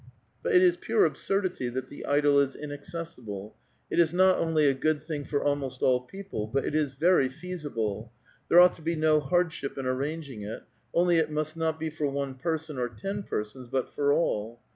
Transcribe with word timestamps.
But 0.41 0.53
it 0.55 0.63
is 0.63 0.77
pure 0.77 1.05
absurdity 1.05 1.69
that 1.69 1.89
the 1.89 2.07
idyl 2.09 2.39
is 2.39 2.55
inaccessible; 2.55 3.55
it 3.91 3.99
is 3.99 4.11
not 4.11 4.39
only 4.39 4.65
a 4.65 4.73
good 4.73 5.03
thing 5.03 5.25
for 5.25 5.43
almost 5.43 5.83
all 5.83 5.99
people, 6.01 6.47
but 6.47 6.65
it 6.65 6.73
is 6.73 6.95
very 6.95 7.29
feasible; 7.29 8.11
there 8.49 8.59
ought 8.59 8.73
to 8.77 8.81
be 8.81 8.95
no 8.95 9.19
hardship 9.19 9.77
in 9.77 9.85
arranging 9.85 10.41
it, 10.41 10.63
only 10.91 11.17
it 11.17 11.29
must 11.29 11.55
not 11.55 11.79
be 11.79 11.91
for 11.91 12.07
one 12.07 12.33
person, 12.33 12.79
or 12.79 12.89
ten 12.89 13.21
persons, 13.21 13.67
but 13.67 13.93
for 13.93 14.11
all. 14.11 14.59